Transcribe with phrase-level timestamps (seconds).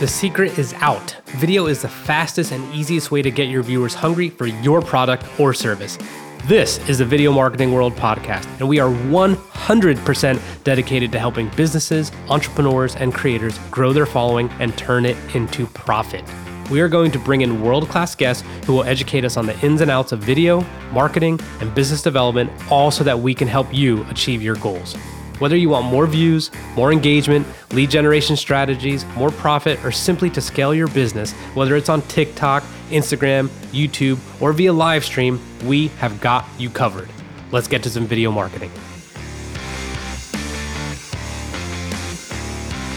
[0.00, 1.16] The secret is out.
[1.38, 5.24] Video is the fastest and easiest way to get your viewers hungry for your product
[5.40, 5.98] or service.
[6.44, 12.12] This is the Video Marketing World podcast, and we are 100% dedicated to helping businesses,
[12.28, 16.22] entrepreneurs, and creators grow their following and turn it into profit.
[16.70, 19.58] We are going to bring in world class guests who will educate us on the
[19.66, 23.74] ins and outs of video, marketing, and business development, all so that we can help
[23.74, 24.96] you achieve your goals.
[25.38, 30.40] Whether you want more views, more engagement, lead generation strategies, more profit, or simply to
[30.40, 36.20] scale your business, whether it's on TikTok, Instagram, YouTube, or via live stream, we have
[36.20, 37.08] got you covered.
[37.52, 38.72] Let's get to some video marketing.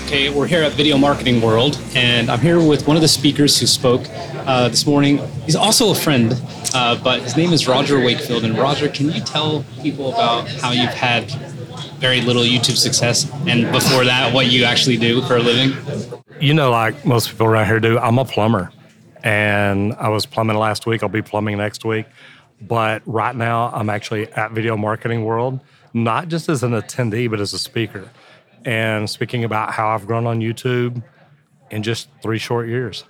[0.05, 3.57] Okay, we're here at Video Marketing World, and I'm here with one of the speakers
[3.57, 4.01] who spoke
[4.45, 5.19] uh, this morning.
[5.45, 6.33] He's also a friend,
[6.73, 8.43] uh, but his name is Roger Wakefield.
[8.43, 11.31] And Roger, can you tell people about how you've had
[12.01, 15.77] very little YouTube success, and before that, what you actually do for a living?
[16.39, 18.71] You know, like most people around here do, I'm a plumber.
[19.23, 21.03] And I was plumbing last week.
[21.03, 22.07] I'll be plumbing next week.
[22.59, 25.59] But right now, I'm actually at Video Marketing World,
[25.93, 28.09] not just as an attendee, but as a speaker.
[28.65, 31.03] And speaking about how I've grown on YouTube
[31.69, 33.03] in just three short years.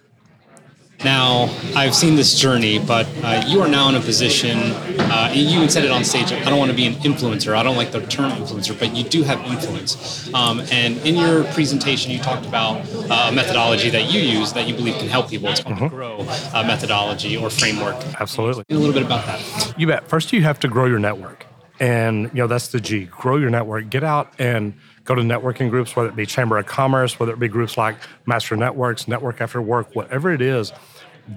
[1.04, 4.58] Now, I've seen this journey, but uh, you are now in a position,
[5.00, 7.56] uh, you even said it on stage, I don't want to be an influencer.
[7.56, 10.32] I don't like the term influencer, but you do have influence.
[10.34, 14.68] Um, and in your presentation, you talked about uh, a methodology that you use that
[14.68, 15.50] you believe can help people.
[15.50, 15.86] It's called mm-hmm.
[15.86, 16.20] the GROW
[16.54, 17.96] uh, methodology or framework.
[18.22, 18.64] Absolutely.
[18.70, 19.74] A little bit about that.
[19.80, 20.08] You bet.
[20.08, 21.48] First, you have to grow your network.
[21.80, 23.90] And, you know, that's the G grow your network.
[23.90, 27.40] Get out and go to networking groups, whether it be Chamber of Commerce, whether it
[27.40, 27.96] be groups like
[28.28, 30.72] Master Networks, Network After Work, whatever it is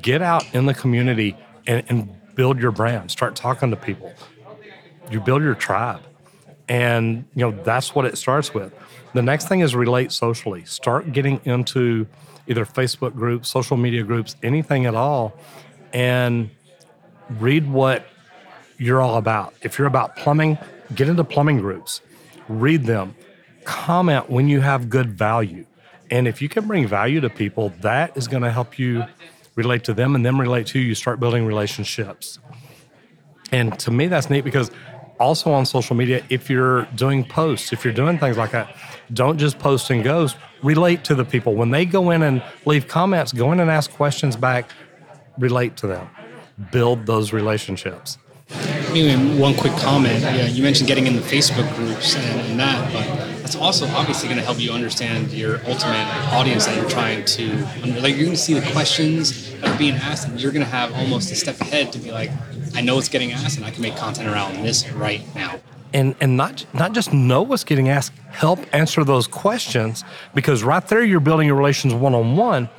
[0.03, 3.11] get out in the community and, and build your brand.
[3.11, 4.13] Start talking to people.
[5.11, 6.03] You build your tribe.
[6.69, 8.73] And you know, that's what it starts with.
[9.13, 10.65] The next thing is relate socially.
[10.65, 12.07] Start getting into
[12.47, 15.39] either Facebook groups, social media groups, anything at all,
[15.93, 16.51] and
[17.39, 18.07] read what
[18.79, 19.55] you're all about.
[19.63, 20.59] If you're about plumbing,
[20.95, 22.01] get into plumbing groups,
[22.49, 23.15] read them,
[23.65, 25.67] comment when you have good value.
[26.11, 29.05] And if you can bring value to people, that is going to help you
[29.57, 32.39] relate to them and them relate to you, you start building relationships.
[33.53, 34.71] And to me, that's neat because
[35.21, 38.75] also on social media, if you're doing posts, if you're doing things like that,
[39.13, 40.29] don't just post and go.
[40.63, 41.55] Relate to the people.
[41.55, 44.71] When they go in and leave comments, go in and ask questions back,
[45.39, 46.09] relate to them,
[46.73, 48.19] build those relationships.
[48.95, 50.23] Maybe one quick comment.
[50.23, 54.29] Yeah, you mentioned getting in the Facebook groups and, and that, but that's also obviously
[54.29, 57.57] going to help you understand your ultimate audience that you're trying to
[58.01, 60.71] like you're going to see the questions that are being asked and you're going to
[60.71, 62.31] have almost a step ahead to be like
[62.75, 65.61] i know what's getting asked and i can make content around this right now.
[65.93, 70.87] And and not not just know what's getting asked help answer those questions because right
[70.89, 72.71] there you're building your relations one-on-one.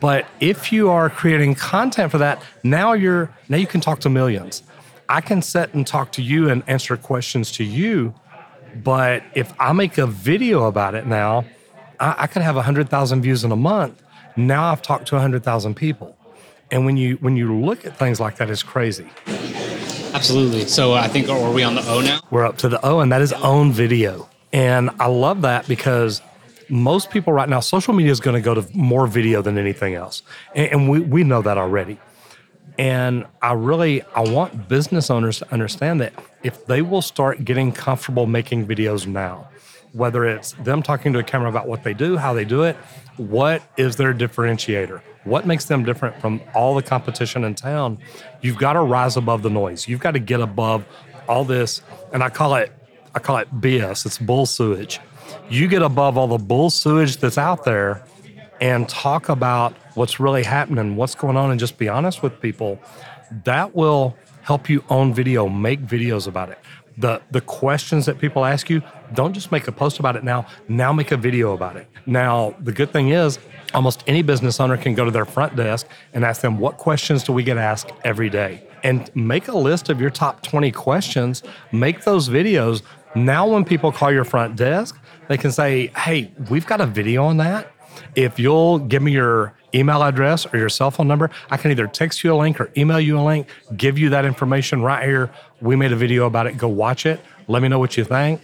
[0.00, 4.08] But if you are creating content for that now you're now you can talk to
[4.08, 4.62] millions
[5.08, 8.14] i can sit and talk to you and answer questions to you
[8.74, 11.44] but if I make a video about it now,
[11.98, 14.02] I, I could have 100,000 views in a month.
[14.36, 16.16] Now I've talked to 100,000 people.
[16.70, 19.08] And when you when you look at things like that, it's crazy.
[20.12, 20.66] Absolutely.
[20.66, 22.20] So uh, I think are we on the O now?
[22.30, 24.28] We're up to the O, and that is own video.
[24.52, 26.20] And I love that because
[26.68, 29.94] most people right now, social media is going to go to more video than anything
[29.94, 30.22] else.
[30.54, 31.98] And, and we, we know that already.
[32.76, 36.12] And I really I want business owners to understand that
[36.42, 39.48] if they will start getting comfortable making videos now,
[39.92, 42.76] whether it's them talking to a camera about what they do, how they do it,
[43.16, 45.00] what is their differentiator?
[45.24, 47.98] What makes them different from all the competition in town?
[48.40, 49.88] You've got to rise above the noise.
[49.88, 50.84] You've got to get above
[51.28, 52.72] all this, and I call it
[53.14, 54.06] I call it BS.
[54.06, 55.00] It's bull sewage.
[55.50, 58.04] You get above all the bull sewage that's out there
[58.60, 62.80] and talk about what's really happening, what's going on, and just be honest with people,
[63.44, 66.58] that will help you own video, make videos about it.
[66.96, 68.82] The, the questions that people ask you,
[69.14, 70.46] don't just make a post about it now.
[70.68, 71.86] Now make a video about it.
[72.06, 73.38] Now, the good thing is,
[73.72, 77.22] almost any business owner can go to their front desk and ask them, What questions
[77.22, 78.64] do we get asked every day?
[78.82, 82.82] And make a list of your top 20 questions, make those videos.
[83.14, 87.24] Now, when people call your front desk, they can say, Hey, we've got a video
[87.24, 87.70] on that
[88.14, 91.86] if you'll give me your email address or your cell phone number, I can either
[91.86, 95.30] text you a link or email you a link, give you that information right here.
[95.60, 96.56] We made a video about it.
[96.56, 97.20] Go watch it.
[97.48, 98.40] Let me know what you think.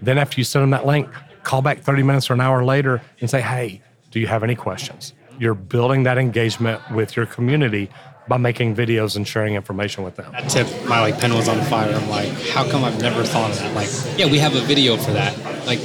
[0.00, 1.08] Then, after you send them that link,
[1.42, 4.54] call back 30 minutes or an hour later and say, hey, do you have any
[4.54, 5.12] questions?
[5.38, 7.90] You're building that engagement with your community
[8.28, 10.30] by making videos and sharing information with them.
[10.32, 11.94] That tip, my like pen was on fire.
[11.94, 13.74] I'm like, how come I've never thought of that?
[13.74, 15.36] Like, yeah, we have a video for that.
[15.66, 15.80] Like,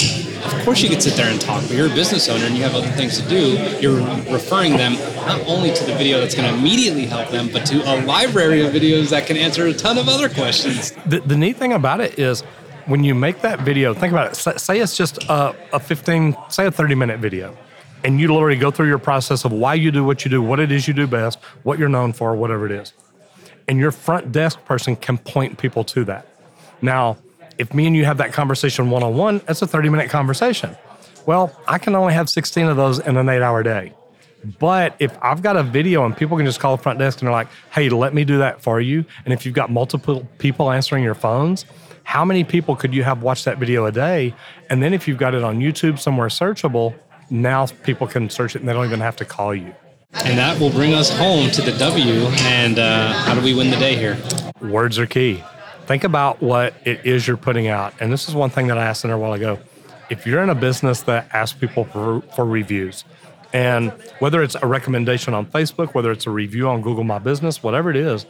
[0.45, 2.63] of course you could sit there and talk, but you're a business owner and you
[2.63, 3.57] have other things to do.
[3.80, 4.01] You're
[4.31, 4.94] referring them
[5.25, 8.66] not only to the video that's going to immediately help them, but to a library
[8.66, 10.92] of videos that can answer a ton of other questions.
[11.06, 12.42] The, the neat thing about it is
[12.86, 14.60] when you make that video, think about it.
[14.60, 17.57] Say it's just a, a 15, say a 30 minute video,
[18.04, 20.60] and you literally go through your process of why you do what you do, what
[20.60, 22.94] it is you do best, what you're known for, whatever it is.
[23.68, 26.28] And your front desk person can point people to that.
[26.81, 27.18] Now,
[27.57, 30.75] if me and you have that conversation one on one, that's a 30 minute conversation.
[31.25, 33.94] Well, I can only have 16 of those in an eight hour day.
[34.59, 37.27] But if I've got a video and people can just call the front desk and
[37.27, 39.05] they're like, hey, let me do that for you.
[39.23, 41.65] And if you've got multiple people answering your phones,
[42.03, 44.35] how many people could you have watch that video a day?
[44.69, 46.94] And then if you've got it on YouTube somewhere searchable,
[47.29, 49.73] now people can search it and they don't even have to call you.
[50.25, 52.13] And that will bring us home to the W.
[52.44, 54.17] And uh, how do we win the day here?
[54.61, 55.44] Words are key.
[55.85, 57.94] Think about what it is you're putting out.
[58.00, 59.59] And this is one thing that I asked in there a while ago.
[60.09, 63.03] If you're in a business that asks people for, for reviews,
[63.51, 67.62] and whether it's a recommendation on Facebook, whether it's a review on Google My Business,
[67.62, 68.25] whatever it is,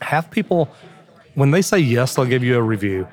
[0.00, 0.70] have people,
[1.34, 3.06] when they say yes, they'll give you a review,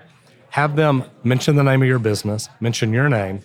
[0.51, 3.41] have them mention the name of your business, mention your name,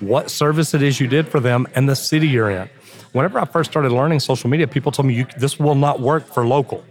[0.00, 2.68] what service it is you did for them, and the city you're in.
[3.12, 6.46] Whenever I first started learning social media, people told me this will not work for
[6.46, 6.84] local.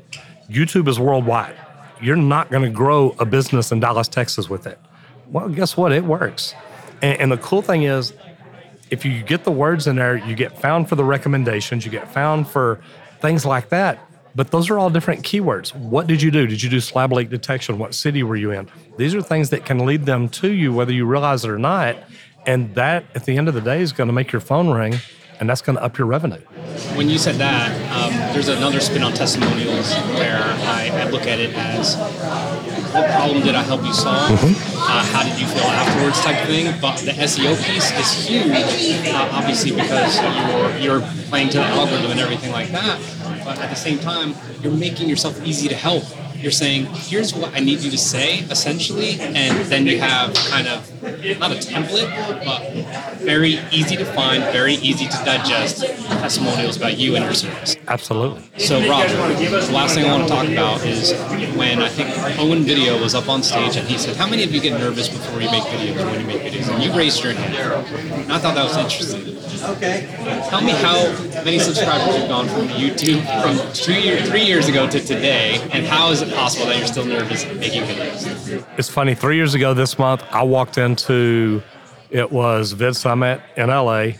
[0.49, 1.55] YouTube is worldwide
[2.01, 4.79] you're not going to grow a business in Dallas, Texas with it.
[5.27, 5.91] Well, guess what?
[5.91, 6.53] It works.
[7.01, 8.13] And, and, the cool thing is,
[8.89, 12.11] if you get the words in there, you get found for the recommendations, you get
[12.13, 12.81] found for
[13.19, 13.99] things like that.
[14.35, 15.75] But those are all different keywords.
[15.75, 16.47] What did you do?
[16.47, 17.77] Did you do slab leak detection?
[17.77, 18.69] What city were you in?
[18.97, 21.97] These are things that can lead them to you, whether you realize it or not.
[22.45, 24.95] And that, at the end of the day, is going to make your phone ring
[25.39, 26.41] and that's going to up your revenue.
[26.95, 31.39] When you said that, um, there's another spin on testimonials where I, I, look at
[31.39, 31.95] it as
[32.93, 34.29] what problem did I help you solve?
[34.29, 34.77] Mm-hmm.
[34.77, 36.65] Uh, how did you feel afterwards, type of thing.
[36.81, 42.11] But the SEO piece is huge, uh, obviously because you're you're playing to the algorithm
[42.11, 42.99] and everything like that.
[43.43, 46.03] But at the same time, you're making yourself easy to help
[46.43, 50.67] you're saying, here's what I need you to say, essentially, and then you have kind
[50.67, 50.91] of
[51.39, 52.09] not a template,
[52.43, 52.61] but
[53.19, 57.77] very easy to find, very easy to digest testimonials about you and your service.
[57.87, 58.43] Absolutely.
[58.57, 61.13] So, Rob, the last thing I want to talk about is
[61.55, 62.09] when I think
[62.39, 65.07] Owen Video was up on stage and he said, How many of you get nervous
[65.07, 66.69] before you make videos when you make videos?
[66.73, 67.55] And you raised your hand.
[67.55, 69.37] And I thought that was interesting.
[69.63, 70.07] Okay.
[70.49, 71.09] Tell me how
[71.45, 75.85] many subscribers you've gone from YouTube from two years, three years ago to today, and
[75.85, 78.65] how is it possible that you're still nervous making videos?
[78.77, 79.15] It's funny.
[79.15, 81.61] Three years ago this month, I walked into
[82.09, 84.11] it was Vid Summit in LA,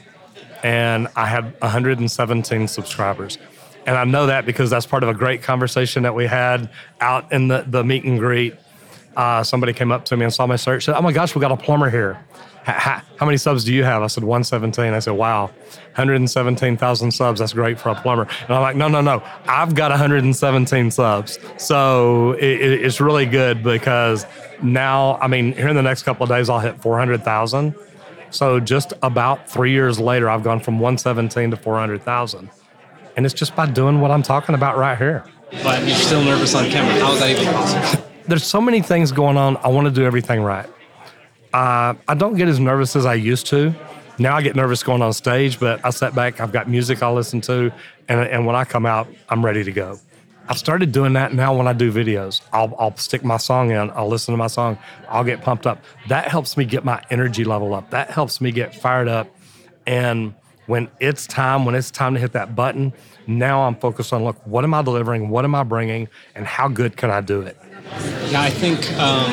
[0.64, 3.38] and I had 117 subscribers.
[3.86, 6.70] And I know that because that's part of a great conversation that we had
[7.02, 8.56] out in the, the meet and greet.
[9.16, 11.42] Uh, somebody came up to me and saw my search, said, Oh my gosh, we
[11.42, 12.20] got a plumber here
[12.64, 14.02] how, how many subs do you have?
[14.02, 14.94] I said, 117.
[14.94, 15.46] I said, wow,
[15.96, 17.40] 117,000 subs.
[17.40, 18.28] That's great for a plumber.
[18.42, 19.24] And I'm like, no, no, no.
[19.46, 21.40] I've got 117 subs.
[21.58, 24.26] So it, it, it's really good because
[24.62, 27.76] now, I mean, here in the next couple of days, I'll hit 400,000.
[28.30, 32.50] So just about three years later, I've gone from 117 to 400,000.
[33.16, 35.24] And it's just by doing what I'm talking about right here.
[35.62, 37.00] But you're still nervous on camera.
[37.00, 38.06] How is that even possible?
[38.28, 39.58] There's so many things going on.
[39.58, 40.68] I want to do everything right.
[41.54, 43.74] Uh, I don't get as nervous as I used to.
[44.20, 46.40] Now I get nervous going on stage, but I sit back.
[46.40, 47.72] I've got music I'll listen to,
[48.08, 50.00] and, and when I come out, I'm ready to go.
[50.48, 52.42] I've started doing that now when I do videos.
[52.52, 54.78] I'll, I'll stick my song in, I'll listen to my song,
[55.10, 55.82] I'll get pumped up.
[56.10, 57.90] That helps me get my energy level up.
[57.92, 59.28] That helps me get fired up.
[59.88, 60.34] And
[60.66, 62.94] when it's time, when it's time to hit that button,
[63.26, 65.30] now I'm focused on look, what am I delivering?
[65.30, 66.10] What am I bringing?
[66.36, 67.58] And how good can I do it?
[68.32, 69.32] Yeah, I think um,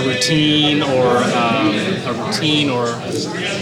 [0.00, 1.74] a routine or um,
[2.06, 2.86] a routine or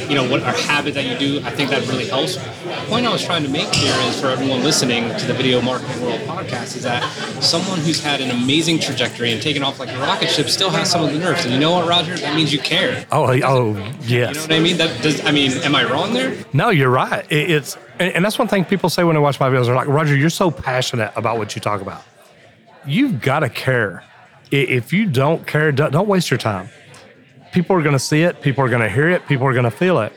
[0.08, 2.36] you know what a habit that you do, I think that really helps.
[2.36, 5.60] The point I was trying to make here is for everyone listening to the Video
[5.60, 7.02] Marketing World podcast is that
[7.42, 10.90] someone who's had an amazing trajectory and taken off like a rocket ship still has
[10.90, 11.44] some of the nerves.
[11.44, 12.16] And you know what, Roger?
[12.16, 13.06] That means you care.
[13.10, 14.08] Oh, oh, yes.
[14.08, 14.76] You know what I mean?
[14.76, 15.24] That does.
[15.24, 16.36] I mean, am I wrong there?
[16.52, 17.24] No, you're right.
[17.30, 19.66] It's and that's one thing people say when they watch my videos.
[19.66, 22.02] They're like, Roger, you're so passionate about what you talk about.
[22.84, 24.04] You've got to care
[24.50, 26.68] if you don't care, don't waste your time.
[27.52, 29.64] People are going to see it, people are going to hear it, people are going
[29.64, 30.12] to feel it.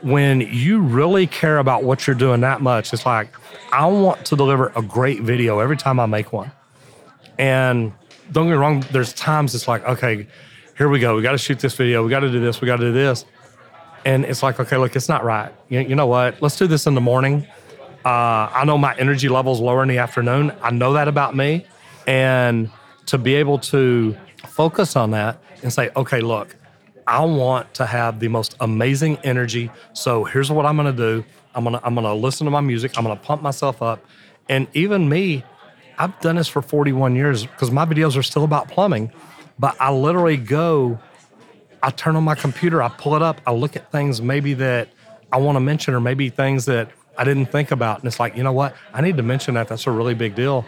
[0.00, 3.34] When you really care about what you're doing that much, it's like,
[3.72, 6.52] I want to deliver a great video every time I make one.
[7.38, 7.92] And
[8.32, 10.26] don't get me wrong, there's times it's like, okay,
[10.76, 11.16] here we go.
[11.16, 12.04] We got to shoot this video.
[12.04, 12.60] We got to do this.
[12.60, 13.24] We got to do this.
[14.04, 15.52] And it's like, okay, look, it's not right.
[15.68, 16.40] You, you know what?
[16.40, 17.46] Let's do this in the morning.
[18.04, 20.52] Uh, I know my energy level's lower in the afternoon.
[20.62, 21.66] I know that about me.
[22.06, 22.70] And
[23.08, 26.56] to be able to focus on that and say, okay, look,
[27.06, 29.70] I want to have the most amazing energy.
[29.92, 31.24] So here's what I'm going to do.
[31.54, 32.96] I'm going to I'm going to listen to my music.
[32.96, 34.04] I'm going to pump myself up.
[34.48, 35.44] And even me,
[35.98, 39.12] I've done this for 41 years because my videos are still about plumbing,
[39.58, 40.98] but I literally go
[41.82, 44.88] I turn on my computer, I pull it up, I look at things maybe that
[45.32, 47.98] I want to mention or maybe things that I didn't think about.
[47.98, 48.74] And it's like, you know what?
[48.92, 49.68] I need to mention that.
[49.68, 50.64] That's a really big deal.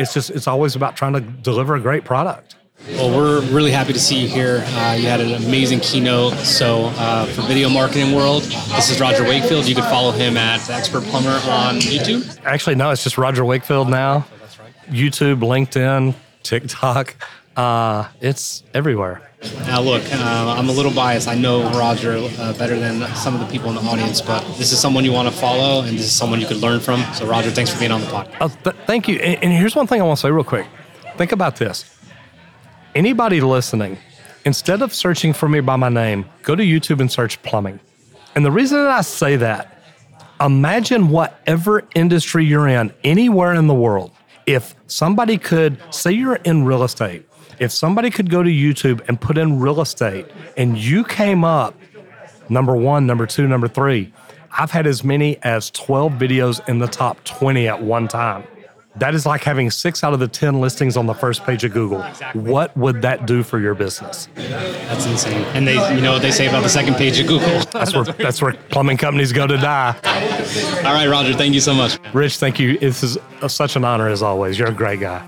[0.00, 2.56] It's just, it's always about trying to deliver a great product.
[2.92, 4.64] Well, we're really happy to see you here.
[4.68, 6.32] Uh, you had an amazing keynote.
[6.38, 9.66] So, uh, for Video Marketing World, this is Roger Wakefield.
[9.66, 12.40] You can follow him at Expert Plumber on YouTube.
[12.44, 14.26] Actually, no, it's just Roger Wakefield now.
[14.88, 17.16] YouTube, LinkedIn, TikTok.
[17.54, 19.29] Uh, it's everywhere.
[19.66, 21.26] Now, look, uh, I'm a little biased.
[21.26, 24.70] I know Roger uh, better than some of the people in the audience, but this
[24.70, 27.02] is someone you want to follow, and this is someone you could learn from.
[27.14, 28.36] So, Roger, thanks for being on the podcast.
[28.42, 29.16] Oh, th- thank you.
[29.16, 30.66] And, and here's one thing I want to say real quick.
[31.16, 31.96] Think about this.
[32.94, 33.96] Anybody listening,
[34.44, 37.80] instead of searching for me by my name, go to YouTube and search plumbing.
[38.34, 39.82] And the reason that I say that,
[40.38, 44.10] imagine whatever industry you're in, anywhere in the world,
[44.44, 47.24] if somebody could say you're in real estate
[47.60, 50.26] if somebody could go to YouTube and put in real estate
[50.56, 51.74] and you came up
[52.48, 54.12] number one, number two, number three,
[54.58, 58.44] I've had as many as 12 videos in the top 20 at one time.
[58.96, 61.72] That is like having six out of the 10 listings on the first page of
[61.72, 62.02] Google.
[62.02, 62.40] Exactly.
[62.40, 64.28] What would that do for your business?
[64.34, 65.44] That's insane.
[65.54, 67.60] And they, you know what they say about the second page of Google.
[67.72, 69.94] That's where, that's where plumbing companies go to die.
[70.84, 71.98] All right, Roger, thank you so much.
[72.12, 72.78] Rich, thank you.
[72.78, 74.58] This is such an honor as always.
[74.58, 75.24] You're a great guy.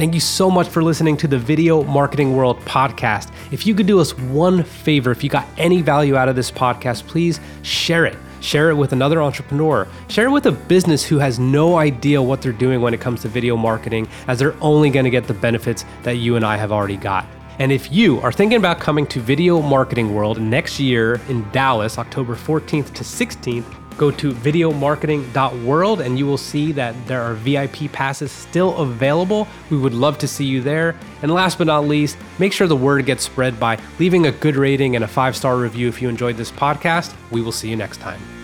[0.00, 3.30] Thank you so much for listening to the Video Marketing World podcast.
[3.52, 6.50] If you could do us one favor, if you got any value out of this
[6.50, 8.16] podcast, please share it.
[8.40, 9.86] Share it with another entrepreneur.
[10.08, 13.20] Share it with a business who has no idea what they're doing when it comes
[13.20, 16.56] to video marketing, as they're only going to get the benefits that you and I
[16.56, 17.26] have already got.
[17.58, 21.98] And if you are thinking about coming to Video Marketing World next year in Dallas,
[21.98, 27.92] October 14th to 16th, Go to videomarketing.world and you will see that there are VIP
[27.92, 29.46] passes still available.
[29.68, 30.96] We would love to see you there.
[31.20, 34.56] And last but not least, make sure the word gets spread by leaving a good
[34.56, 37.14] rating and a five star review if you enjoyed this podcast.
[37.30, 38.39] We will see you next time.